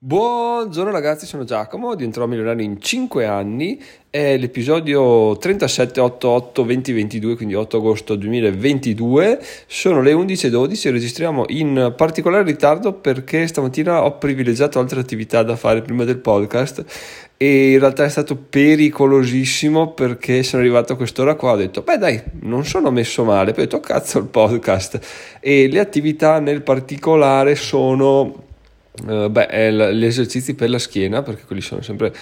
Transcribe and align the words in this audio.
Buongiorno 0.00 0.92
ragazzi, 0.92 1.26
sono 1.26 1.42
Giacomo, 1.42 1.96
diventerò 1.96 2.28
milionario 2.28 2.64
in 2.64 2.80
5 2.80 3.26
anni, 3.26 3.82
è 4.08 4.36
l'episodio 4.36 5.32
3788-2022, 5.32 7.34
quindi 7.34 7.56
8 7.56 7.78
agosto 7.78 8.14
2022, 8.14 9.40
sono 9.66 10.00
le 10.00 10.12
11.12 10.12 10.86
e 10.86 10.90
registriamo 10.92 11.46
in 11.48 11.94
particolare 11.96 12.44
ritardo 12.44 12.92
perché 12.92 13.48
stamattina 13.48 14.04
ho 14.04 14.18
privilegiato 14.18 14.78
altre 14.78 15.00
attività 15.00 15.42
da 15.42 15.56
fare 15.56 15.82
prima 15.82 16.04
del 16.04 16.18
podcast 16.18 16.84
e 17.36 17.72
in 17.72 17.80
realtà 17.80 18.04
è 18.04 18.08
stato 18.08 18.36
pericolosissimo 18.36 19.94
perché 19.94 20.44
sono 20.44 20.62
arrivato 20.62 20.92
a 20.92 20.96
quest'ora 20.96 21.34
qua 21.34 21.52
ho 21.52 21.56
detto 21.56 21.82
beh 21.82 21.98
dai 21.98 22.22
non 22.42 22.64
sono 22.64 22.90
messo 22.90 23.24
male 23.24 23.52
poi 23.52 23.64
ho 23.64 23.66
detto 23.66 23.80
cazzo 23.80 24.18
il 24.18 24.26
podcast 24.26 24.98
e 25.40 25.68
le 25.68 25.80
attività 25.80 26.40
nel 26.40 26.62
particolare 26.62 27.54
sono 27.54 28.46
Uh, 29.06 29.28
beh, 29.28 29.92
gli 29.94 30.04
esercizi 30.04 30.54
per 30.54 30.70
la 30.70 30.78
schiena, 30.78 31.22
perché 31.22 31.44
quelli 31.46 31.62
sono 31.62 31.82
sempre 31.82 32.12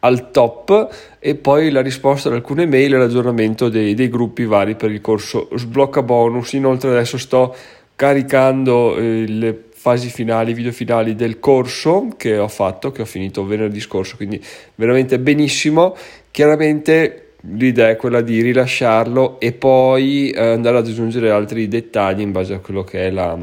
al 0.00 0.30
top, 0.30 0.88
e 1.18 1.34
poi 1.34 1.70
la 1.70 1.80
risposta 1.80 2.28
ad 2.28 2.34
alcune 2.34 2.66
mail 2.66 2.94
e 2.94 2.98
l'aggiornamento 2.98 3.68
dei, 3.68 3.94
dei 3.94 4.08
gruppi 4.08 4.44
vari 4.44 4.74
per 4.74 4.90
il 4.90 5.00
corso 5.00 5.48
Sblocca 5.54 6.02
Bonus. 6.02 6.52
Inoltre 6.52 6.90
adesso 6.90 7.16
sto 7.16 7.54
caricando 7.96 8.96
eh, 8.96 9.24
le 9.26 9.64
fasi 9.72 10.08
finali, 10.08 10.54
video 10.54 10.72
finali 10.72 11.14
del 11.14 11.38
corso 11.38 12.08
che 12.16 12.38
ho 12.38 12.48
fatto, 12.48 12.90
che 12.90 13.02
ho 13.02 13.06
finito 13.06 13.46
venerdì 13.46 13.80
scorso, 13.80 14.16
quindi 14.16 14.42
veramente 14.74 15.18
benissimo. 15.18 15.96
Chiaramente 16.30 17.32
l'idea 17.52 17.90
è 17.90 17.96
quella 17.96 18.22
di 18.22 18.40
rilasciarlo 18.40 19.38
e 19.38 19.52
poi 19.52 20.30
eh, 20.30 20.40
andare 20.40 20.78
ad 20.78 20.86
aggiungere 20.86 21.30
altri 21.30 21.68
dettagli 21.68 22.20
in 22.20 22.32
base 22.32 22.54
a 22.54 22.58
quello 22.58 22.82
che 22.82 23.06
è 23.06 23.10
la 23.10 23.38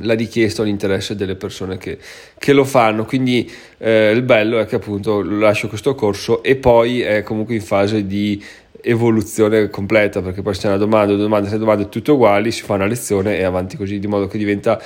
la 0.00 0.14
richiesta 0.14 0.62
o 0.62 0.64
l'interesse 0.64 1.14
delle 1.14 1.34
persone 1.34 1.78
che, 1.78 1.98
che 2.38 2.52
lo 2.52 2.64
fanno. 2.64 3.04
Quindi 3.04 3.50
eh, 3.78 4.10
il 4.10 4.22
bello 4.22 4.58
è 4.58 4.66
che 4.66 4.76
appunto 4.76 5.22
lascio 5.22 5.68
questo 5.68 5.94
corso 5.94 6.42
e 6.42 6.56
poi 6.56 7.00
è 7.00 7.22
comunque 7.22 7.54
in 7.54 7.62
fase 7.62 8.06
di 8.06 8.42
evoluzione 8.80 9.68
completa 9.70 10.22
perché 10.22 10.40
poi 10.42 10.54
c'è 10.54 10.68
una 10.68 10.76
domanda, 10.76 11.12
due 11.12 11.22
domande, 11.22 11.48
tre 11.48 11.58
domande 11.58 11.88
tutte 11.88 12.12
uguali, 12.12 12.52
si 12.52 12.62
fa 12.62 12.74
una 12.74 12.86
lezione 12.86 13.38
e 13.38 13.42
avanti 13.42 13.76
così 13.76 13.98
di 13.98 14.06
modo 14.06 14.26
che 14.26 14.38
diventa 14.38 14.80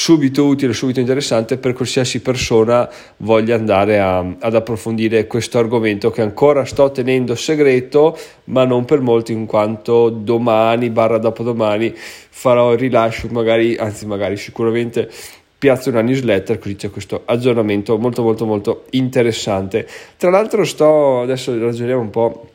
subito 0.00 0.46
utile, 0.46 0.72
subito 0.74 1.00
interessante 1.00 1.58
per 1.58 1.72
qualsiasi 1.72 2.20
persona 2.20 2.88
voglia 3.16 3.56
andare 3.56 3.98
a, 3.98 4.18
ad 4.18 4.54
approfondire 4.54 5.26
questo 5.26 5.58
argomento 5.58 6.12
che 6.12 6.22
ancora 6.22 6.64
sto 6.64 6.92
tenendo 6.92 7.34
segreto, 7.34 8.16
ma 8.44 8.64
non 8.64 8.84
per 8.84 9.00
molti 9.00 9.32
in 9.32 9.44
quanto 9.44 10.08
domani, 10.08 10.90
barra 10.90 11.18
dopodomani, 11.18 11.92
farò 11.96 12.74
il 12.74 12.78
rilascio, 12.78 13.26
magari, 13.32 13.74
anzi 13.74 14.06
magari 14.06 14.36
sicuramente 14.36 15.10
piazzo 15.58 15.90
una 15.90 16.02
newsletter 16.02 16.60
così 16.60 16.76
c'è 16.76 16.90
questo 16.90 17.22
aggiornamento 17.24 17.98
molto 17.98 18.22
molto 18.22 18.46
molto 18.46 18.84
interessante. 18.90 19.84
Tra 20.16 20.30
l'altro 20.30 20.64
sto 20.64 21.22
adesso 21.22 21.58
ragioniamo 21.58 22.00
un 22.00 22.10
po' 22.10 22.46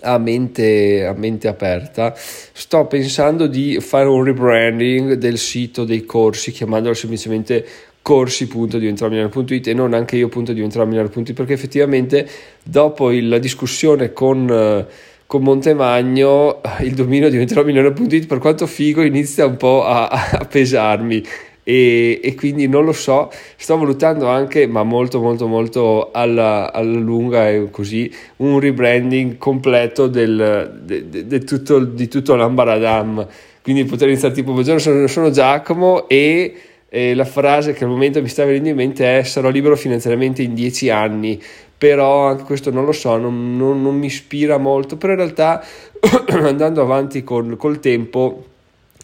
a 0.00 0.18
mente, 0.18 1.04
a 1.04 1.12
mente 1.14 1.48
aperta, 1.48 2.14
sto 2.16 2.86
pensando 2.86 3.46
di 3.46 3.78
fare 3.80 4.08
un 4.08 4.24
rebranding 4.24 5.14
del 5.14 5.38
sito 5.38 5.84
dei 5.84 6.04
corsi, 6.04 6.52
chiamandolo 6.52 6.94
semplicemente 6.94 7.66
corsi.diventarmilionario.it 8.02 9.66
e 9.66 9.74
non 9.74 9.92
anche 9.92 10.16
io.diventarmilionario.it 10.16 11.32
perché 11.32 11.54
effettivamente 11.54 12.28
dopo 12.62 13.10
la 13.10 13.38
discussione 13.38 14.12
con 14.12 14.86
con 15.26 15.42
Montemagno 15.42 16.60
il 16.82 16.94
dominio 16.94 17.28
diventerò 17.28 17.64
milionario.it 17.64 18.26
per 18.26 18.38
quanto 18.38 18.66
figo 18.66 19.02
inizia 19.02 19.44
un 19.44 19.56
po' 19.56 19.84
a, 19.84 20.08
a 20.08 20.44
pesarmi 20.44 21.22
e, 21.68 22.20
e, 22.22 22.36
quindi 22.36 22.68
non 22.68 22.84
lo 22.84 22.92
so, 22.92 23.28
sto 23.56 23.76
valutando 23.76 24.28
anche, 24.28 24.68
ma 24.68 24.84
molto 24.84 25.20
molto 25.20 25.48
molto 25.48 26.10
alla, 26.12 26.72
alla 26.72 26.96
lunga 26.96 27.50
e 27.50 27.70
così, 27.72 28.08
un 28.36 28.60
rebranding 28.60 29.36
completo 29.36 30.06
del, 30.06 30.78
de, 30.84 31.08
de, 31.08 31.26
de 31.26 31.40
tutto, 31.40 31.80
di 31.80 32.06
tutto 32.06 32.36
l'ambaradam, 32.36 33.26
quindi 33.64 33.84
poter 33.84 34.06
iniziare 34.06 34.32
tipo, 34.32 34.52
buongiorno 34.52 34.78
sono, 34.78 35.06
sono 35.08 35.30
Giacomo 35.30 36.08
e, 36.08 36.54
e 36.88 37.14
la 37.16 37.24
frase 37.24 37.72
che 37.72 37.82
al 37.82 37.90
momento 37.90 38.22
mi 38.22 38.28
sta 38.28 38.44
venendo 38.44 38.68
in 38.68 38.76
mente 38.76 39.18
è 39.18 39.24
sarò 39.24 39.48
libero 39.48 39.74
finanziariamente 39.74 40.42
in 40.42 40.54
dieci 40.54 40.88
anni, 40.88 41.42
però 41.76 42.28
anche 42.28 42.44
questo 42.44 42.70
non 42.70 42.84
lo 42.84 42.92
so, 42.92 43.16
non, 43.16 43.56
non, 43.56 43.82
non 43.82 43.96
mi 43.96 44.06
ispira 44.06 44.56
molto, 44.56 44.96
però 44.96 45.14
in 45.14 45.18
realtà 45.18 45.64
andando 46.30 46.80
avanti 46.80 47.24
con, 47.24 47.56
col 47.56 47.80
tempo 47.80 48.44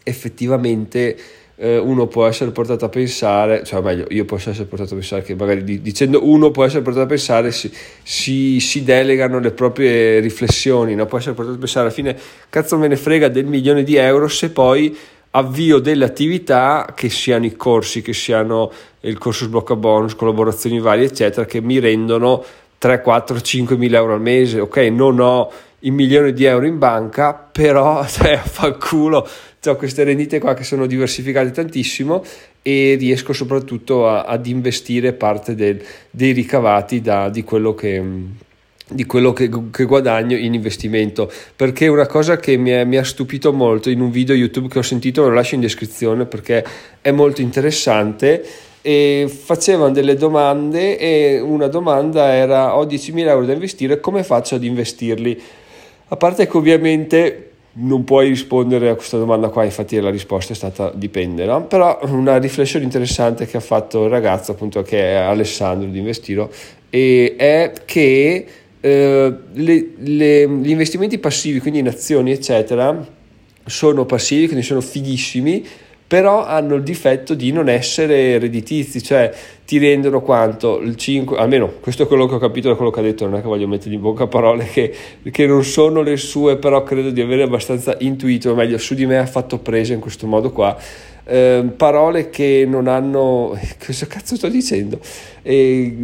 effettivamente 0.04 1.16
eh, 1.56 1.78
uno 1.78 2.06
può 2.06 2.26
essere 2.26 2.50
portato 2.50 2.84
a 2.84 2.88
pensare, 2.88 3.62
cioè 3.64 3.80
meglio, 3.80 4.06
io 4.08 4.24
posso 4.24 4.50
essere 4.50 4.66
portato 4.66 4.94
a 4.94 4.96
pensare 4.96 5.22
che 5.22 5.34
magari 5.34 5.80
dicendo 5.82 6.26
uno 6.26 6.50
può 6.50 6.64
essere 6.64 6.82
portato 6.82 7.04
a 7.04 7.08
pensare 7.08 7.52
si, 7.52 7.70
si, 8.02 8.58
si 8.60 8.82
delegano 8.82 9.38
le 9.38 9.52
proprie 9.52 10.20
riflessioni, 10.20 10.94
no? 10.94 11.06
può 11.06 11.18
essere 11.18 11.34
portato 11.34 11.56
a 11.56 11.60
pensare 11.60 11.86
alla 11.86 11.94
fine 11.94 12.18
cazzo 12.48 12.78
me 12.78 12.88
ne 12.88 12.96
frega 12.96 13.28
del 13.28 13.46
milione 13.46 13.82
di 13.82 13.96
euro 13.96 14.28
se 14.28 14.50
poi 14.50 14.96
avvio 15.34 15.78
delle 15.78 16.04
attività 16.04 16.92
che 16.94 17.08
siano 17.08 17.44
i 17.44 17.54
corsi, 17.54 18.02
che 18.02 18.12
siano 18.12 18.70
il 19.00 19.18
corso 19.18 19.44
sblocca 19.44 19.76
bonus, 19.76 20.14
collaborazioni 20.14 20.80
varie 20.80 21.06
eccetera 21.06 21.46
che 21.46 21.60
mi 21.60 21.78
rendono 21.78 22.44
3, 22.78 23.00
4, 23.00 23.40
5 23.40 23.76
mila 23.76 23.98
euro 23.98 24.14
al 24.14 24.20
mese, 24.20 24.60
ok 24.60 24.76
non 24.90 25.20
ho 25.20 25.50
il 25.84 25.92
milione 25.92 26.32
di 26.32 26.44
euro 26.44 26.66
in 26.66 26.78
banca 26.78 27.34
però 27.34 28.04
cioè, 28.08 28.36
fa 28.38 28.72
culo 28.72 29.26
ho 29.70 29.76
queste 29.76 30.02
rendite 30.02 30.40
qua 30.40 30.54
che 30.54 30.64
sono 30.64 30.86
diversificate 30.86 31.52
tantissimo 31.52 32.24
e 32.62 32.96
riesco 32.98 33.32
soprattutto 33.32 34.08
a, 34.08 34.24
ad 34.24 34.46
investire 34.46 35.12
parte 35.12 35.54
del, 35.54 35.80
dei 36.10 36.32
ricavati 36.32 37.00
da, 37.00 37.28
di 37.28 37.44
quello 37.44 37.74
che 37.74 38.02
di 38.88 39.06
quello 39.06 39.32
che, 39.32 39.48
che, 39.70 39.84
guadagno 39.84 40.36
in 40.36 40.52
investimento. 40.52 41.30
Perché 41.56 41.86
una 41.86 42.06
cosa 42.06 42.36
che 42.36 42.56
mi, 42.56 42.70
è, 42.70 42.84
mi, 42.84 42.98
ha 42.98 43.04
stupito 43.04 43.52
molto 43.52 43.88
in 43.88 44.00
un 44.00 44.10
video 44.10 44.34
youtube 44.34 44.68
che 44.68 44.80
ho 44.80 44.82
sentito 44.82 45.22
lo 45.22 45.32
lascio 45.32 45.54
in 45.54 45.62
descrizione 45.62 46.26
perché 46.26 46.62
è 47.00 47.10
molto 47.10 47.40
interessante 47.40 48.44
e 48.82 49.32
facevano 49.32 49.92
delle 49.92 50.16
domande 50.16 50.98
e 50.98 51.40
una 51.40 51.68
domanda 51.68 52.34
era 52.34 52.76
ho 52.76 52.84
10.000 52.84 53.28
euro 53.28 53.46
da 53.46 53.52
investire 53.52 54.00
come 54.00 54.24
faccio 54.24 54.56
ad 54.56 54.64
investirli? 54.64 55.40
A 56.08 56.16
parte 56.16 56.46
che 56.46 56.56
ovviamente 56.56 57.51
non 57.74 58.04
puoi 58.04 58.28
rispondere 58.28 58.90
a 58.90 58.94
questa 58.94 59.16
domanda 59.16 59.48
qua, 59.48 59.64
infatti 59.64 59.98
la 59.98 60.10
risposta 60.10 60.52
è 60.52 60.56
stata 60.56 60.92
dipende, 60.94 61.46
no? 61.46 61.66
però 61.66 61.98
una 62.04 62.36
riflessione 62.36 62.84
interessante 62.84 63.46
che 63.46 63.56
ha 63.56 63.60
fatto 63.60 64.04
il 64.04 64.10
ragazzo 64.10 64.52
appunto 64.52 64.82
che 64.82 65.12
è 65.12 65.14
Alessandro 65.14 65.88
di 65.88 65.98
Investiro 65.98 66.50
è 66.90 67.72
che 67.86 68.46
eh, 68.78 69.34
le, 69.52 69.88
le, 69.96 70.48
gli 70.48 70.70
investimenti 70.70 71.18
passivi, 71.18 71.60
quindi 71.60 71.78
in 71.78 71.88
azioni 71.88 72.32
eccetera, 72.32 73.06
sono 73.64 74.04
passivi, 74.04 74.46
quindi 74.46 74.64
sono 74.64 74.80
fighissimi, 74.80 75.64
però 76.06 76.44
hanno 76.44 76.74
il 76.74 76.82
difetto 76.82 77.32
di 77.32 77.52
non 77.52 77.70
essere 77.70 78.38
redditizi, 78.38 79.02
cioè 79.02 79.32
ti 79.72 79.78
rendono 79.78 80.20
quanto? 80.20 80.82
Il 80.82 80.96
5, 80.96 81.38
almeno 81.38 81.72
questo 81.80 82.02
è 82.02 82.06
quello 82.06 82.26
che 82.26 82.34
ho 82.34 82.38
capito 82.38 82.68
da 82.68 82.74
quello 82.74 82.90
che 82.90 83.00
ha 83.00 83.02
detto, 83.02 83.24
non 83.24 83.38
è 83.38 83.40
che 83.40 83.46
voglio 83.46 83.66
mettergli 83.66 83.94
in 83.94 84.02
bocca 84.02 84.26
parole 84.26 84.66
che, 84.66 84.94
che 85.30 85.46
non 85.46 85.64
sono 85.64 86.02
le 86.02 86.18
sue, 86.18 86.58
però 86.58 86.82
credo 86.82 87.08
di 87.08 87.22
avere 87.22 87.44
abbastanza 87.44 87.96
intuito, 88.00 88.50
o 88.50 88.54
meglio 88.54 88.76
su 88.76 88.92
di 88.92 89.06
me 89.06 89.16
ha 89.16 89.24
fatto 89.24 89.60
presa 89.60 89.94
in 89.94 90.00
questo 90.00 90.26
modo 90.26 90.50
qua 90.52 90.76
eh, 91.24 91.64
parole 91.76 92.30
che 92.30 92.64
non 92.68 92.88
hanno 92.88 93.56
cosa 93.84 94.06
cazzo 94.06 94.34
sto 94.34 94.48
dicendo 94.48 94.98
e, 95.42 95.94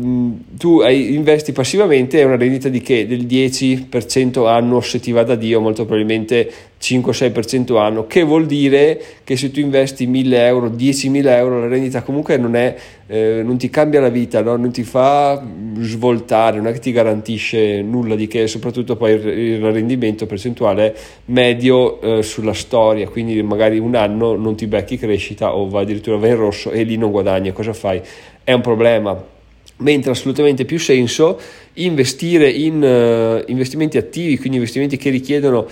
tu 0.57 0.79
hai, 0.79 1.15
investi 1.15 1.51
passivamente 1.53 2.21
è 2.21 2.25
una 2.25 2.37
rendita 2.37 2.69
di 2.69 2.81
che? 2.81 3.07
del 3.07 3.27
10% 3.27 4.47
annuo 4.47 4.81
se 4.81 5.01
ti 5.01 5.11
va 5.11 5.25
da 5.25 5.35
Dio 5.35 5.61
molto 5.61 5.85
probabilmente 5.85 6.51
5-6% 6.81 7.77
anno 7.79 8.07
che 8.07 8.23
vuol 8.23 8.47
dire 8.47 9.01
che 9.25 9.37
se 9.37 9.51
tu 9.51 9.59
investi 9.59 10.07
1000 10.07 10.47
euro 10.47 10.69
10.000 10.69 11.27
euro 11.27 11.61
la 11.61 11.69
rendita 11.69 12.03
comunque 12.03 12.37
non, 12.37 12.55
è, 12.55 12.77
eh, 13.09 13.43
non 13.43 13.57
ti 13.59 13.71
cambia 13.71 14.01
la 14.01 14.11
vita 14.11 14.43
no? 14.43 14.57
non 14.57 14.71
ti 14.71 14.85
fa 14.85 15.43
svoltare 15.79 16.59
non 16.59 16.69
è 16.69 16.73
che 16.73 16.79
ti 16.79 16.93
garantisce 16.93 17.83
nulla 17.83 18.15
di 18.15 18.27
che 18.27 18.47
soprattutto 18.47 18.97
poi 18.97 19.13
il, 19.13 19.73
rendimento 19.73 20.27
percentuale 20.27 20.95
medio 21.27 22.01
eh, 22.01 22.23
sulla 22.23 22.53
storia 22.53 23.09
quindi 23.09 23.43
magari 23.43 23.79
un 23.79 23.95
anno 23.95 24.37
non 24.37 24.55
ti 24.55 24.67
becchi 24.67 24.97
crescita 24.99 25.55
o 25.55 25.69
va 25.69 25.81
addirittura 25.81 26.17
va 26.17 26.29
in 26.29 26.37
rosso 26.37 26.71
e 26.71 26.83
lì 26.83 26.97
non 26.97 27.11
guadagni, 27.11 27.53
cosa 27.53 27.73
fai? 27.73 28.01
È 28.45 28.53
un 28.53 28.61
problema. 28.61 29.37
Mentre 29.81 30.11
assolutamente 30.11 30.65
più 30.65 30.79
senso 30.79 31.39
investire 31.75 32.51
in 32.51 32.83
uh, 32.83 33.49
investimenti 33.49 33.97
attivi, 33.97 34.37
quindi 34.37 34.57
investimenti 34.57 34.97
che 34.97 35.11
richiedono 35.11 35.67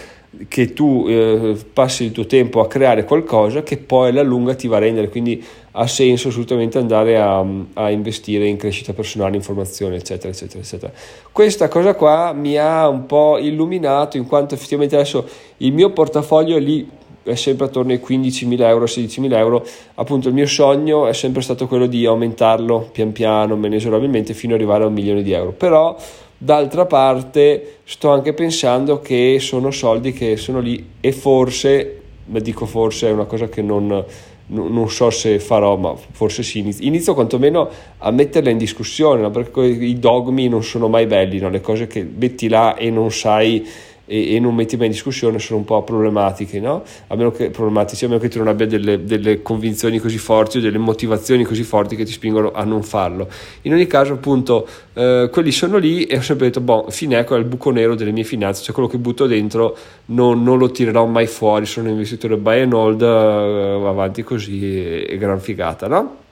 che 0.46 0.72
tu 0.72 1.08
uh, 1.08 1.56
passi 1.72 2.04
il 2.04 2.12
tuo 2.12 2.26
tempo 2.26 2.60
a 2.60 2.68
creare 2.68 3.04
qualcosa 3.04 3.64
che 3.64 3.78
poi 3.78 4.10
alla 4.10 4.22
lunga 4.22 4.54
ti 4.54 4.68
va 4.68 4.76
a 4.76 4.80
rendere, 4.80 5.08
quindi 5.08 5.42
ha 5.78 5.86
senso 5.86 6.28
assolutamente 6.28 6.78
andare 6.78 7.18
a, 7.18 7.44
a 7.74 7.90
investire 7.90 8.46
in 8.46 8.56
crescita 8.56 8.94
personale, 8.94 9.36
informazione, 9.36 9.96
eccetera, 9.96 10.32
eccetera, 10.32 10.60
eccetera. 10.60 10.92
Questa 11.30 11.68
cosa 11.68 11.94
qua 11.94 12.32
mi 12.32 12.56
ha 12.56 12.88
un 12.88 13.04
po' 13.04 13.36
illuminato 13.36 14.16
in 14.16 14.26
quanto 14.26 14.54
effettivamente 14.54 14.94
adesso 14.94 15.28
il 15.58 15.74
mio 15.74 15.90
portafoglio 15.90 16.56
è 16.56 16.60
lì 16.60 16.88
è 17.22 17.34
sempre 17.34 17.66
attorno 17.66 17.92
ai 17.92 18.00
15.000 18.02 18.60
euro, 18.62 18.84
16.000 18.84 19.32
euro. 19.34 19.66
Appunto, 19.96 20.28
il 20.28 20.34
mio 20.34 20.46
sogno 20.46 21.08
è 21.08 21.12
sempre 21.12 21.42
stato 21.42 21.66
quello 21.66 21.86
di 21.86 22.06
aumentarlo 22.06 22.88
pian 22.92 23.10
piano, 23.10 23.56
inesorabilmente, 23.56 24.32
fino 24.32 24.54
ad 24.54 24.60
arrivare 24.60 24.84
a 24.84 24.86
un 24.86 24.92
milione 24.92 25.22
di 25.22 25.32
euro. 25.32 25.50
Però, 25.50 25.96
d'altra 26.38 26.86
parte, 26.86 27.78
sto 27.82 28.10
anche 28.10 28.32
pensando 28.32 29.00
che 29.00 29.38
sono 29.40 29.72
soldi 29.72 30.12
che 30.12 30.36
sono 30.36 30.60
lì 30.60 30.90
e 31.00 31.10
forse, 31.10 32.00
ma 32.26 32.38
dico 32.38 32.64
forse, 32.64 33.08
è 33.08 33.10
una 33.10 33.24
cosa 33.24 33.48
che 33.48 33.60
non 33.60 34.04
non 34.48 34.88
so 34.88 35.10
se 35.10 35.40
farò, 35.40 35.76
ma 35.76 35.94
forse 35.96 36.42
sì, 36.42 36.60
inizio, 36.60 36.86
inizio 36.86 37.14
quantomeno 37.14 37.68
a 37.98 38.10
metterla 38.10 38.50
in 38.50 38.58
discussione, 38.58 39.20
no? 39.20 39.30
perché 39.30 39.64
i 39.64 39.98
dogmi 39.98 40.48
non 40.48 40.62
sono 40.62 40.88
mai 40.88 41.06
belli, 41.06 41.38
no? 41.38 41.48
le 41.48 41.60
cose 41.60 41.86
che 41.86 42.04
metti 42.04 42.48
là 42.48 42.76
e 42.76 42.90
non 42.90 43.10
sai 43.10 43.66
e, 44.06 44.34
e, 44.34 44.40
non 44.40 44.54
metti 44.54 44.76
mai 44.76 44.86
in 44.86 44.92
discussione 44.92 45.38
sono 45.38 45.58
un 45.58 45.64
po' 45.64 45.82
problematiche, 45.82 46.60
no? 46.60 46.82
A 47.08 47.16
meno 47.16 47.30
che, 47.30 47.50
problematici, 47.50 48.04
a 48.04 48.08
meno 48.08 48.20
che 48.20 48.28
tu 48.28 48.38
non 48.38 48.48
abbia 48.48 48.66
delle, 48.66 49.04
delle, 49.04 49.42
convinzioni 49.42 49.98
così 49.98 50.18
forti 50.18 50.58
o 50.58 50.60
delle 50.60 50.78
motivazioni 50.78 51.44
così 51.44 51.64
forti 51.64 51.96
che 51.96 52.04
ti 52.04 52.12
spingono 52.12 52.52
a 52.52 52.64
non 52.64 52.82
farlo. 52.82 53.28
In 53.62 53.72
ogni 53.72 53.86
caso, 53.86 54.14
appunto, 54.14 54.66
eh, 54.94 55.28
quelli 55.30 55.50
sono 55.50 55.76
lì 55.76 56.04
e 56.04 56.16
ho 56.18 56.22
sempre 56.22 56.46
detto, 56.46 56.60
boh, 56.60 56.86
Fineco 56.88 57.34
è 57.34 57.38
il 57.38 57.44
buco 57.44 57.70
nero 57.70 57.94
delle 57.94 58.12
mie 58.12 58.24
finanze, 58.24 58.62
cioè 58.62 58.72
quello 58.72 58.88
che 58.88 58.98
butto 58.98 59.26
dentro 59.26 59.76
non, 60.06 60.42
non 60.42 60.58
lo 60.58 60.70
tirerò 60.70 61.04
mai 61.06 61.26
fuori, 61.26 61.66
sono 61.66 61.86
un 61.86 61.92
investitore 61.92 62.36
buy 62.36 62.62
and 62.62 62.72
hold, 62.72 63.02
eh, 63.02 63.06
avanti 63.06 64.22
così 64.22 65.04
e 65.04 65.16
gran 65.18 65.40
figata, 65.40 65.88
no? 65.88 66.24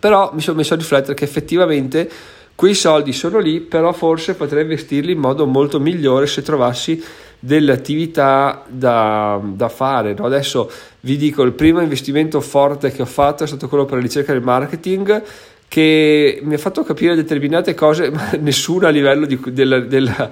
Però 0.00 0.30
mi 0.32 0.40
sono 0.40 0.56
messo 0.56 0.74
a 0.74 0.76
riflettere 0.76 1.14
che 1.14 1.24
effettivamente 1.24 2.08
quei 2.58 2.74
soldi 2.74 3.12
sono 3.12 3.38
lì, 3.38 3.60
però 3.60 3.92
forse 3.92 4.34
potrei 4.34 4.62
investirli 4.62 5.12
in 5.12 5.20
modo 5.20 5.46
molto 5.46 5.78
migliore 5.78 6.26
se 6.26 6.42
trovassi 6.42 7.00
delle 7.38 7.70
attività 7.70 8.64
da, 8.66 9.40
da 9.40 9.68
fare. 9.68 10.12
No? 10.14 10.24
Adesso 10.24 10.68
vi 11.02 11.16
dico, 11.16 11.44
il 11.44 11.52
primo 11.52 11.80
investimento 11.80 12.40
forte 12.40 12.90
che 12.90 13.00
ho 13.00 13.06
fatto 13.06 13.44
è 13.44 13.46
stato 13.46 13.68
quello 13.68 13.84
per 13.84 13.98
la 13.98 14.02
ricerca 14.02 14.32
del 14.32 14.42
marketing 14.42 15.22
che 15.68 16.40
mi 16.42 16.54
ha 16.54 16.58
fatto 16.58 16.82
capire 16.82 17.14
determinate 17.14 17.74
cose, 17.74 18.10
ma 18.10 18.30
nessuno 18.40 18.88
a 18.88 18.90
livello 18.90 19.24
di, 19.24 19.38
della, 19.52 19.78
della, 19.78 20.28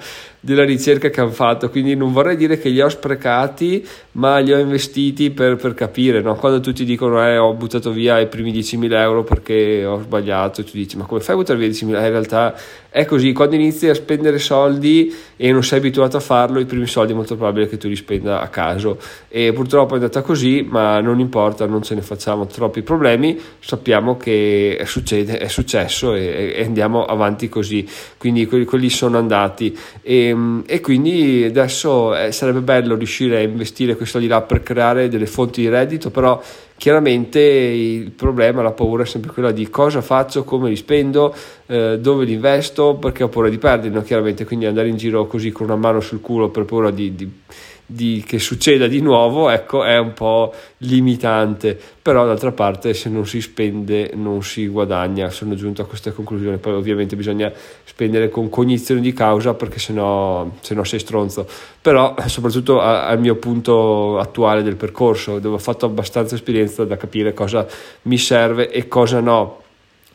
della, 0.47 0.65
ricerca 0.65 1.09
che 1.11 1.21
hanno 1.21 1.31
fatto. 1.31 1.69
Quindi 1.69 1.97
non 1.97 2.13
vorrei 2.13 2.37
dire 2.37 2.59
che 2.59 2.69
li 2.69 2.81
ho 2.81 2.89
sprecati, 2.89 3.85
ma 4.13 4.39
li 4.39 4.53
ho 4.53 4.59
investiti 4.59 5.31
per, 5.31 5.57
per 5.57 5.75
capire. 5.75 6.21
No? 6.21 6.37
Quando 6.37 6.61
tutti 6.61 6.85
dicono 6.85 7.27
eh, 7.27 7.37
ho 7.37 7.53
buttato 7.55 7.91
via 7.91 8.21
i 8.21 8.29
primi 8.29 8.53
10.000 8.53 8.93
euro 8.93 9.25
perché 9.25 9.85
ho 9.85 10.01
sbagliato, 10.01 10.63
tu 10.63 10.71
dici 10.73 10.97
ma 10.97 11.05
come 11.05 11.21
fai 11.21 11.35
a 11.35 11.39
buttare 11.39 11.59
via 11.59 11.69
10.000? 11.69 11.87
In 11.87 11.95
realtà 11.95 12.55
è 12.97 13.05
così, 13.05 13.35
quando 13.35 13.57
inizi 13.57 13.89
a 13.89 13.95
spendere 13.95 14.39
soldi 14.39 15.15
e 15.37 15.53
non 15.53 15.63
sei 15.63 15.81
abituato 15.81 16.17
a 16.17 16.21
farlo, 16.21 16.61
i 16.61 16.65
primi 16.65 16.87
soldi 16.87 17.13
è 17.13 17.15
molto 17.15 17.37
probabile 17.37 17.69
che 17.69 17.77
tu 17.77 17.89
li 17.89 17.95
spenda 17.95 18.41
a 18.41 18.49
caso. 18.49 18.99
E 19.29 19.53
purtroppo 19.53 19.93
è 19.93 19.97
andata 19.99 20.23
così, 20.23 20.67
ma 20.67 20.99
non 21.01 21.21
importa, 21.21 21.67
non 21.67 21.83
ce 21.83 21.95
ne 21.95 22.01
facciamo 22.01 22.47
troppi 22.47 22.81
problemi, 22.81 23.39
sappiamo 23.59 24.17
che 24.17 24.81
succede, 24.87 25.37
è 25.37 25.49
successo 25.49 26.15
e, 26.15 26.55
e 26.57 26.65
andiamo 26.65 27.05
avanti 27.05 27.51
così. 27.51 27.87
Quindi 28.17 28.47
quelli, 28.47 28.65
quelli 28.65 28.89
sono 28.89 29.19
andati. 29.19 29.77
E, 30.01 30.33
e 30.67 30.81
quindi 30.81 31.45
adesso 31.45 32.17
eh, 32.17 32.33
sarebbe 32.33 32.61
bello 32.61 32.97
riuscire 32.97 33.39
a 33.39 33.41
investire 33.41 33.97
quei 33.97 34.07
soldi 34.07 34.27
là 34.27 34.43
per 34.43 34.63
creare 34.63 35.09
delle 35.09 35.27
fonti 35.27 35.61
di 35.63 35.69
reddito, 35.69 36.11
però 36.11 36.41
Chiaramente 36.79 37.41
il 37.41 38.11
problema, 38.11 38.61
la 38.61 38.73
paura 38.73 39.03
è 39.03 39.07
sempre 39.07 39.33
quella 39.33 39.51
di 39.51 39.71
cosa 39.71 40.03
faccio, 40.03 40.45
come 40.45 40.69
li 40.69 40.77
spendo, 40.77 41.35
eh, 41.65 41.99
dove 41.99 42.27
li 42.27 42.35
investo, 42.35 42.97
perché 42.97 43.23
ho 43.25 43.29
paura 43.29 43.49
di 43.49 43.57
perderli, 43.57 44.03
chiaramente, 44.03 44.45
quindi 44.45 44.67
andare 44.67 44.89
in 44.89 44.99
giro 44.99 45.27
così 45.27 45.51
con 45.53 45.67
una 45.67 45.77
mano 45.77 46.01
sul 46.01 46.21
culo 46.21 46.51
per 46.51 46.67
paura 46.67 46.91
di, 46.91 47.15
di 47.15 47.33
di, 47.87 48.25
che 48.27 48.41
succeda 48.41 48.89
di 48.89 49.01
nuovo, 49.01 49.49
ecco, 49.49 49.85
è 49.85 49.97
un 49.97 50.13
po' 50.13 50.53
limitante, 50.79 51.79
però 52.03 52.27
d'altra 52.27 52.51
parte 52.51 52.93
se 52.95 53.09
non 53.09 53.27
si 53.27 53.41
spende 53.41 54.11
non 54.15 54.43
si 54.43 54.67
guadagna, 54.67 55.31
sono 55.31 55.55
giunto 55.55 55.83
a 55.83 55.87
questa 55.87 56.11
conclusione, 56.11 56.59
poi 56.59 56.73
ovviamente 56.75 57.15
bisogna 57.15 57.53
spendere 57.85 58.29
con 58.29 58.49
cognizione 58.49 59.01
di 59.01 59.13
causa 59.13 59.55
perché 59.55 59.79
sennò, 59.79 60.51
sennò 60.61 60.83
sei 60.85 60.99
stronzo, 60.99 61.47
però 61.81 62.15
soprattutto 62.27 62.81
al 62.81 63.21
mio 63.21 63.37
punto 63.37 64.19
attuale 64.19 64.63
del 64.63 64.77
percorso, 64.77 65.39
dove 65.39 65.55
ho 65.55 65.61
fatto 65.61 65.87
abbastanza 65.87 66.35
esperienza 66.35 66.85
da 66.85 66.97
capire 66.97 67.33
cosa 67.33 67.67
mi 68.03 68.19
serve 68.19 68.71
e 68.71 68.89
cosa 68.89 69.21
no 69.21 69.65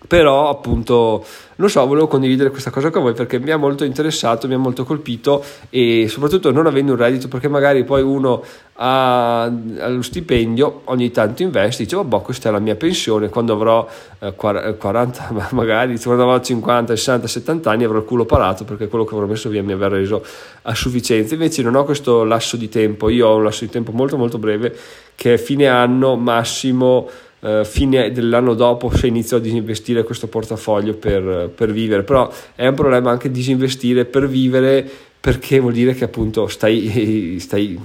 però 0.08 0.50
appunto 0.50 1.24
non 1.56 1.70
so 1.70 1.86
volevo 1.86 2.08
condividere 2.08 2.50
questa 2.50 2.72
cosa 2.72 2.90
con 2.90 3.04
voi 3.04 3.14
perché 3.14 3.40
mi 3.40 3.52
ha 3.52 3.58
molto 3.58 3.84
interessato 3.84 4.48
mi 4.48 4.56
ha 4.56 4.58
molto 4.58 4.84
colpito 4.84 5.44
e 5.70 6.08
soprattutto 6.10 6.52
non 6.52 6.66
avendo 6.66 6.94
un 6.94 6.98
reddito 6.98 7.28
perché 7.28 7.48
magari 7.48 7.84
poi 7.84 8.02
uno 8.02 8.44
ha, 8.74 9.44
ha 9.44 9.88
lo 9.88 10.02
stipendio 10.02 10.82
ogni 10.86 11.12
tanto 11.12 11.44
investe 11.44 11.84
dice 11.84 11.98
oh 11.98 12.04
boh 12.04 12.22
questa 12.22 12.50
è 12.50 12.52
la 12.52 12.60
mia 12.60 12.76
pensione 12.76 13.30
quando 13.30 13.54
avrò 13.54 13.88
eh, 14.20 14.34
40 14.34 15.50
magari 15.52 16.00
quando 16.00 16.24
avrò 16.24 16.40
50 16.40 16.96
60 16.96 17.28
70 17.28 17.70
anni 17.70 17.84
avrò 17.84 18.00
il 18.00 18.06
culo 18.06 18.26
parato 18.26 18.66
perché 18.66 18.88
quello 18.88 19.06
che 19.06 19.14
avrò 19.14 19.28
messo 19.28 19.50
via 19.50 19.62
mi 19.62 19.72
avrà 19.72 19.88
reso 19.88 20.24
a 20.64 20.74
sufficienza. 20.74 21.34
Invece 21.34 21.62
non 21.62 21.76
ho 21.76 21.84
questo 21.84 22.24
lasso 22.24 22.58
di 22.58 22.70
tempo 22.70 23.10
io 23.10 23.28
ho 23.28 23.36
un 23.36 23.44
lasso 23.44 23.66
di 23.66 23.72
tempo 23.72 23.92
molto 23.92 24.18
molto 24.18 24.38
breve 24.38 24.76
che 25.16 25.36
è 25.36 25.38
fine 25.38 25.68
anno 25.68 26.16
massimo 26.16 27.08
Uh, 27.42 27.64
fine 27.64 28.12
dell'anno 28.12 28.54
dopo 28.54 28.96
se 28.96 29.08
inizio 29.08 29.38
a 29.38 29.40
disinvestire 29.40 30.04
questo 30.04 30.28
portafoglio 30.28 30.94
per, 30.94 31.50
per, 31.54 31.72
vivere. 31.72 32.04
Però 32.04 32.32
è 32.54 32.68
un 32.68 32.76
problema 32.76 33.10
anche 33.10 33.32
disinvestire 33.32 34.06
per 34.06 34.28
vivere 34.28 34.88
perché 35.20 35.60
vuol 35.60 35.74
dire 35.74 35.94
che 35.94 36.04
appunto 36.04 36.48
stai, 36.48 37.38
stai 37.42 37.80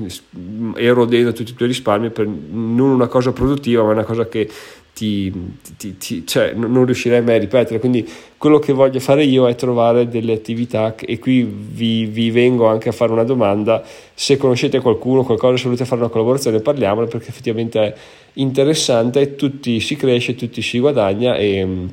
erodendo 0.77 1.33
tutti 1.33 1.53
i 1.53 1.55
tuoi 1.55 1.69
risparmi 1.69 2.11
per 2.11 2.27
non 2.27 2.91
una 2.91 3.09
cosa 3.09 3.33
produttiva 3.33 3.83
ma 3.83 3.93
una 3.93 4.05
cosa 4.05 4.27
che 4.27 4.49
ti, 4.97 5.31
ti, 5.77 5.99
ti, 5.99 6.27
cioè, 6.27 6.55
non 6.55 6.87
riuscirei 6.87 7.21
mai 7.21 7.35
a 7.35 7.39
ripetere. 7.39 7.79
Quindi 7.79 8.09
quello 8.39 8.59
che 8.59 8.73
voglio 8.73 8.99
fare 8.99 9.25
io 9.25 9.47
è 9.47 9.55
trovare 9.55 10.09
delle 10.09 10.33
attività 10.33 10.95
e 10.95 11.19
qui 11.19 11.43
vi, 11.45 12.07
vi 12.07 12.31
vengo 12.31 12.67
anche 12.67 12.89
a 12.89 12.93
fare 12.93 13.13
una 13.13 13.23
domanda. 13.23 13.85
Se 14.15 14.39
conoscete 14.39 14.81
qualcuno, 14.81 15.23
qualcosa, 15.23 15.59
se 15.59 15.65
volete 15.65 15.85
fare 15.85 16.01
una 16.01 16.09
collaborazione, 16.11 16.61
parliamone 16.61 17.09
perché 17.09 17.29
effettivamente 17.29 17.79
è 17.79 17.95
interessante, 18.35 19.35
tutti 19.35 19.81
si 19.81 19.97
cresce, 19.97 20.35
tutti 20.35 20.63
si 20.63 20.79
guadagna 20.79 21.37
e 21.37 21.89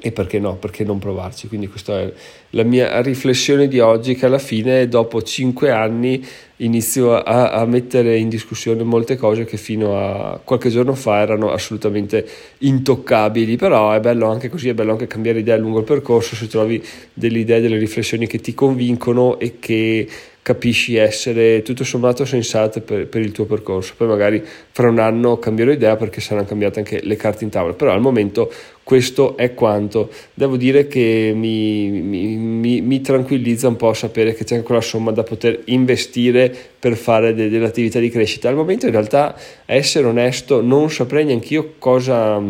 e 0.00 0.12
perché 0.12 0.38
no, 0.38 0.56
perché 0.56 0.82
non 0.82 0.98
provarci? 0.98 1.46
Quindi 1.46 1.68
questa 1.68 2.00
è 2.00 2.12
la 2.50 2.62
mia 2.62 3.00
riflessione 3.02 3.68
di 3.68 3.80
oggi 3.80 4.14
che 4.14 4.26
alla 4.26 4.38
fine 4.38 4.88
dopo 4.88 5.22
cinque 5.22 5.70
anni 5.70 6.26
inizio 6.56 7.14
a, 7.14 7.50
a, 7.50 7.64
mettere 7.66 8.16
in 8.16 8.28
discussione 8.28 8.82
molte 8.82 9.16
cose 9.16 9.44
che 9.44 9.56
fino 9.56 9.98
a 9.98 10.40
qualche 10.42 10.70
giorno 10.70 10.94
fa 10.94 11.20
erano 11.20 11.50
assolutamente 11.52 12.26
intoccabili, 12.58 13.56
però 13.56 13.92
è 13.92 14.00
bello 14.00 14.28
anche 14.28 14.48
così, 14.48 14.68
è 14.70 14.74
bello 14.74 14.92
anche 14.92 15.06
cambiare 15.06 15.40
idea 15.40 15.56
lungo 15.56 15.78
il 15.78 15.84
percorso 15.84 16.34
se 16.34 16.46
trovi 16.48 16.82
delle 17.12 17.38
idee, 17.38 17.60
delle 17.60 17.78
riflessioni 17.78 18.26
che 18.26 18.38
ti 18.40 18.54
convincono 18.54 19.38
e 19.38 19.58
che 19.58 20.08
capisci 20.42 20.96
essere 20.96 21.62
tutto 21.62 21.84
sommato 21.84 22.24
sensate 22.24 22.80
per, 22.80 23.06
per, 23.06 23.20
il 23.20 23.32
tuo 23.32 23.44
percorso. 23.44 23.94
Poi 23.96 24.08
magari 24.08 24.42
fra 24.70 24.88
un 24.88 24.98
anno 24.98 25.38
cambierò 25.38 25.70
idea 25.70 25.96
perché 25.96 26.20
saranno 26.20 26.46
cambiate 26.46 26.78
anche 26.78 27.00
le 27.02 27.16
carte 27.16 27.44
in 27.44 27.50
tavola, 27.50 27.74
però 27.74 27.92
al 27.92 28.00
momento 28.00 28.50
questo 28.82 29.36
è 29.36 29.54
quanto. 29.54 30.10
Devo 30.32 30.56
dire 30.56 30.86
che 30.86 31.32
mi, 31.34 31.90
mi, 31.90 32.36
mi, 32.36 32.80
mi 32.80 33.00
tranquillizza 33.00 33.68
un 33.68 33.76
po' 33.76 33.92
sapere 33.92 34.34
che 34.34 34.44
c'è 34.44 34.54
anche 34.54 34.66
quella 34.66 34.80
somma 34.80 35.10
da 35.12 35.22
poter 35.22 35.60
investire 35.66 36.54
per 36.78 36.96
fare 36.96 37.34
de, 37.34 37.48
delle 37.48 37.66
attività 37.66 37.98
di 37.98 38.08
crescita. 38.08 38.48
Al 38.48 38.56
momento 38.56 38.86
in 38.86 38.92
realtà, 38.92 39.36
essere 39.66 40.06
onesto, 40.06 40.62
non 40.62 40.90
saprei 40.90 41.24
neanche 41.24 41.54
io 41.54 41.74
cosa 41.78 42.42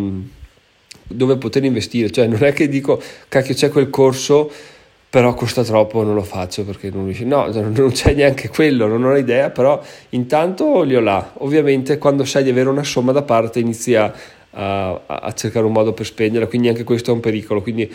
dove 1.13 1.37
poter 1.37 1.65
investire, 1.65 2.11
cioè 2.11 2.27
non 2.29 2.45
è 2.45 2.53
che 2.53 2.69
dico 2.69 3.03
cacchio 3.29 3.55
c'è 3.55 3.69
quel 3.69 3.91
corso 3.91 4.51
però 5.11 5.35
costa 5.35 5.65
troppo, 5.65 6.05
non 6.05 6.15
lo 6.15 6.23
faccio 6.23 6.65
perché 6.65 6.89
non 6.89 7.07
riesco. 7.07 7.25
No, 7.25 7.47
non 7.53 7.91
c'è 7.91 8.15
neanche 8.15 8.49
quello, 8.49 8.87
non 8.87 9.03
ho 9.03 9.17
idea, 9.17 9.51
però 9.51 9.83
intanto 10.11 10.83
li 10.83 10.95
ho 10.95 11.01
là. 11.01 11.33
Ovviamente 11.39 11.99
quando 11.99 12.25
sai 12.25 12.45
di 12.45 12.51
avere 12.51 12.69
una 12.69 12.85
somma 12.85 13.11
da 13.11 13.23
parte 13.23 13.59
inizia 13.59 14.15
a, 14.51 15.01
a 15.07 15.33
cercare 15.33 15.67
un 15.67 15.73
modo 15.73 15.93
per 15.93 16.07
spenderla, 16.07 16.47
quindi 16.47 16.69
anche 16.69 16.85
questo 16.85 17.11
è 17.11 17.15
un 17.15 17.19
pericolo. 17.19 17.61
Quindi 17.61 17.93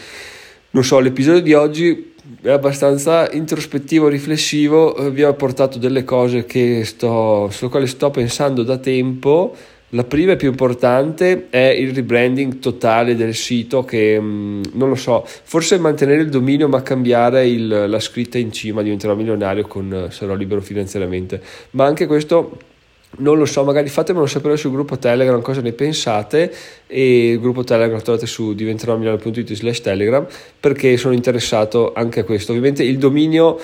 non 0.72 0.84
so, 0.84 1.00
l'episodio 1.00 1.42
di 1.42 1.54
oggi 1.54 2.16
è 2.42 2.50
abbastanza 2.50 3.32
introspettivo, 3.32 4.10
riflessivo, 4.10 4.98
eh, 4.98 5.10
vi 5.10 5.24
ho 5.24 5.34
portato 5.36 5.78
delle 5.78 6.04
cose 6.04 6.44
che 6.44 6.84
sto, 6.84 7.48
sulle 7.50 7.70
quali 7.70 7.88
sto 7.88 8.10
pensando 8.10 8.62
da 8.64 8.78
tempo 8.78 9.56
la 9.96 10.04
prima 10.04 10.34
e 10.34 10.36
più 10.36 10.50
importante 10.50 11.48
è 11.50 11.58
il 11.58 11.94
rebranding 11.94 12.60
totale 12.60 13.16
del 13.16 13.34
sito 13.34 13.84
che 13.84 14.20
mm, 14.20 14.64
non 14.74 14.90
lo 14.90 14.96
so, 14.96 15.26
forse 15.26 15.80
mantenere 15.80 16.22
il 16.22 16.30
dominio 16.30 16.68
ma 16.68 16.84
cambiare 16.84 17.48
il, 17.48 17.86
la 17.88 18.00
scritta 18.00 18.38
in 18.38 18.52
cima, 18.52 18.82
diventerò 18.82 19.16
milionario 19.16 19.66
con 19.66 20.08
sarò 20.12 20.36
libero 20.36 20.62
finanziariamente. 20.62 21.42
Ma 21.72 21.86
anche 21.86 22.08
questo 22.08 22.58
non 23.18 23.38
lo 23.38 23.46
so, 23.46 23.64
magari 23.64 23.88
fatemelo 23.88 24.26
sapere 24.26 24.58
sul 24.58 24.72
gruppo 24.72 24.98
Telegram 24.98 25.42
cosa 25.42 25.62
ne 25.62 25.72
pensate 25.72 26.54
e 26.88 27.32
il 27.32 27.40
gruppo 27.40 27.64
Telegram 27.64 28.02
trovate 28.02 28.26
su 28.26 28.54
diventerò 28.54 28.98
milionario.it 28.98 29.54
slash 29.54 29.80
Telegram 29.80 30.28
perché 30.60 30.98
sono 30.98 31.14
interessato 31.14 31.94
anche 31.96 32.20
a 32.20 32.24
questo. 32.26 32.52
Ovviamente 32.52 32.84
il 32.84 32.98
dominio 32.98 33.58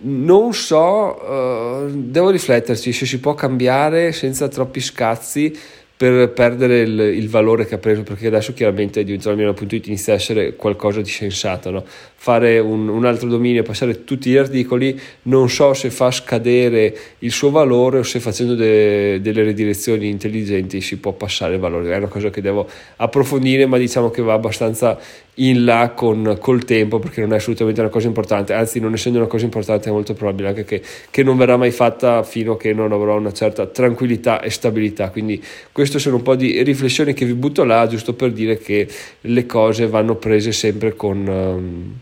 non 0.00 0.52
so, 0.54 0.76
uh, 0.76 1.90
devo 1.90 2.30
rifletterci 2.30 2.92
se 2.92 3.06
si 3.06 3.20
può 3.20 3.34
cambiare 3.34 4.12
senza 4.12 4.48
troppi 4.48 4.80
scazzi 4.80 5.56
per 6.00 6.30
perdere 6.30 6.80
il, 6.80 6.98
il, 6.98 7.28
valore 7.28 7.66
che 7.66 7.74
ha 7.74 7.78
preso, 7.78 8.02
perché 8.02 8.28
adesso 8.28 8.54
chiaramente 8.54 9.04
diventare 9.04 9.36
Milano.it 9.36 9.86
inizia 9.86 10.14
a 10.14 10.16
essere 10.16 10.56
qualcosa 10.56 11.02
di 11.02 11.10
sensato, 11.10 11.70
no? 11.70 11.84
fare 12.14 12.58
un, 12.58 12.88
un, 12.88 13.04
altro 13.04 13.28
dominio, 13.28 13.62
passare 13.62 14.04
tutti 14.04 14.30
gli 14.30 14.38
articoli, 14.38 14.98
non 15.24 15.50
so 15.50 15.74
se 15.74 15.90
fa 15.90 16.10
scadere 16.10 16.96
il 17.18 17.30
suo 17.30 17.50
valore 17.50 17.98
o 17.98 18.02
se 18.02 18.18
facendo 18.18 18.54
de, 18.54 19.20
delle 19.20 19.42
redirezioni 19.42 20.08
intelligenti 20.08 20.80
si 20.80 20.96
può 20.96 21.12
passare 21.12 21.56
il 21.56 21.60
valore, 21.60 21.92
è 21.92 21.96
una 21.98 22.06
cosa 22.06 22.30
che 22.30 22.40
devo 22.40 22.66
approfondire, 22.96 23.66
ma 23.66 23.76
diciamo 23.76 24.08
che 24.08 24.22
va 24.22 24.32
abbastanza 24.32 24.98
in 25.40 25.64
là 25.64 25.92
con, 25.94 26.36
col 26.40 26.64
tempo 26.64 26.98
perché 26.98 27.20
non 27.20 27.32
è 27.32 27.36
assolutamente 27.36 27.80
una 27.80 27.90
cosa 27.90 28.06
importante, 28.06 28.52
anzi 28.52 28.80
non 28.80 28.92
essendo 28.92 29.18
una 29.18 29.26
cosa 29.26 29.44
importante 29.44 29.88
è 29.88 29.92
molto 29.92 30.14
probabile 30.14 30.48
anche 30.48 30.64
che, 30.64 30.82
che 31.10 31.22
non 31.22 31.36
verrà 31.36 31.56
mai 31.56 31.70
fatta 31.70 32.22
fino 32.22 32.52
a 32.52 32.56
che 32.56 32.72
non 32.72 32.92
avrò 32.92 33.16
una 33.16 33.32
certa 33.32 33.66
tranquillità 33.66 34.40
e 34.40 34.50
stabilità, 34.50 35.10
quindi 35.10 35.42
queste 35.72 35.98
sono 35.98 36.16
un 36.16 36.22
po' 36.22 36.34
di 36.34 36.62
riflessioni 36.62 37.14
che 37.14 37.24
vi 37.24 37.34
butto 37.34 37.64
là 37.64 37.86
giusto 37.86 38.14
per 38.14 38.32
dire 38.32 38.58
che 38.58 38.86
le 39.22 39.46
cose 39.46 39.86
vanno 39.86 40.16
prese 40.16 40.52
sempre 40.52 40.94
con... 40.94 41.26
Um, 41.26 41.98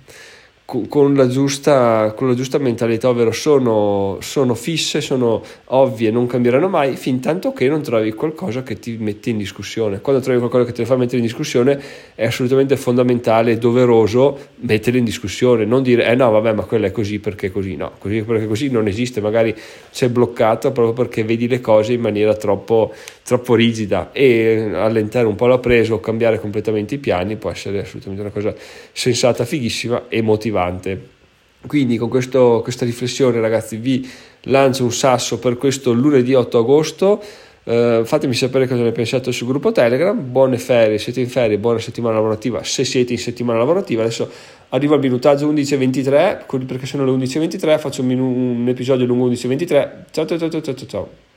con 0.86 1.14
la, 1.14 1.26
giusta, 1.28 2.12
con 2.14 2.28
la 2.28 2.34
giusta 2.34 2.58
mentalità, 2.58 3.08
ovvero 3.08 3.32
sono, 3.32 4.18
sono, 4.20 4.54
fisse, 4.54 5.00
sono 5.00 5.42
ovvie, 5.66 6.10
non 6.10 6.26
cambieranno 6.26 6.68
mai, 6.68 6.94
fin 6.96 7.20
tanto 7.20 7.54
che 7.54 7.66
non 7.68 7.80
trovi 7.80 8.12
qualcosa 8.12 8.62
che 8.62 8.78
ti 8.78 8.98
mette 9.00 9.30
in 9.30 9.38
discussione. 9.38 10.02
Quando 10.02 10.20
trovi 10.20 10.38
qualcosa 10.38 10.66
che 10.66 10.72
ti 10.72 10.84
fa 10.84 10.96
mettere 10.96 11.16
in 11.16 11.22
discussione 11.22 11.80
è 12.14 12.26
assolutamente 12.26 12.76
fondamentale 12.76 13.52
e 13.52 13.56
doveroso 13.56 14.38
metterlo 14.56 14.98
in 14.98 15.06
discussione, 15.06 15.64
non 15.64 15.82
dire 15.82 16.04
eh 16.06 16.14
no 16.14 16.30
vabbè 16.30 16.52
ma 16.52 16.64
quella 16.64 16.88
è 16.88 16.92
così 16.92 17.18
perché 17.18 17.50
così, 17.50 17.74
no, 17.74 17.92
così 17.96 18.22
perché 18.22 18.46
così 18.46 18.68
non 18.68 18.88
esiste, 18.88 19.22
magari 19.22 19.54
sei 19.88 20.10
bloccato 20.10 20.70
proprio 20.72 20.92
perché 20.92 21.24
vedi 21.24 21.48
le 21.48 21.60
cose 21.60 21.94
in 21.94 22.02
maniera 22.02 22.34
troppo, 22.34 22.92
troppo 23.24 23.54
rigida. 23.54 24.10
E 24.12 24.70
allentare 24.74 25.26
un 25.26 25.34
po' 25.34 25.46
la 25.46 25.58
presa 25.58 25.94
o 25.94 26.00
cambiare 26.00 26.38
completamente 26.38 26.96
i 26.96 26.98
piani 26.98 27.36
può 27.36 27.48
essere 27.48 27.80
assolutamente 27.80 28.20
una 28.20 28.32
cosa 28.32 28.54
sensata, 28.92 29.46
fighissima 29.46 30.08
e 30.08 30.20
motivante 30.20 30.56
motivante. 30.58 31.16
Quindi 31.66 31.96
con 31.96 32.08
questo, 32.08 32.60
questa 32.62 32.84
riflessione 32.84 33.40
ragazzi 33.40 33.76
vi 33.76 34.08
lancio 34.42 34.84
un 34.84 34.92
sasso 34.92 35.38
per 35.38 35.56
questo 35.56 35.92
lunedì 35.92 36.34
8 36.34 36.58
agosto. 36.58 37.22
Uh, 37.64 38.02
fatemi 38.02 38.32
sapere 38.32 38.66
cosa 38.66 38.82
ne 38.82 38.92
pensate 38.92 39.30
sul 39.30 39.46
gruppo 39.46 39.72
Telegram. 39.72 40.18
Buone 40.18 40.56
ferie, 40.56 40.96
siete 40.96 41.20
in 41.20 41.28
ferie, 41.28 41.58
buona 41.58 41.78
settimana 41.78 42.14
lavorativa 42.14 42.64
se 42.64 42.84
siete 42.84 43.12
in 43.12 43.18
settimana 43.18 43.58
lavorativa. 43.58 44.02
Adesso 44.02 44.30
arriva 44.70 44.94
il 44.94 45.00
minutaggio 45.00 45.52
11.23, 45.52 46.64
perché 46.64 46.86
sono 46.86 47.04
le 47.04 47.12
11.23, 47.12 47.78
faccio 47.78 48.00
un, 48.00 48.06
minu- 48.06 48.36
un 48.36 48.68
episodio 48.68 49.04
lungo 49.04 49.28
11.23. 49.28 49.90
Ciao 50.10 50.24
ciao 50.24 50.38
ciao 50.38 50.48
ciao 50.48 50.62
ciao 50.62 50.86
ciao. 50.86 51.27